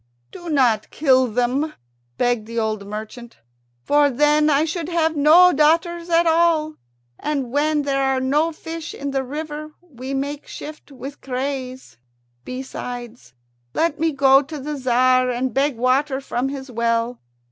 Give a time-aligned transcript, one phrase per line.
[0.31, 1.75] "Do not kill them,"
[2.17, 3.37] begged the old merchant,
[3.83, 6.73] "for then I should have no daughters at all,
[7.19, 11.97] and when there are no fish in the river we make shift with crays.
[12.43, 13.35] Besides,
[13.75, 17.19] let me go to the Tzar and beg water from his well.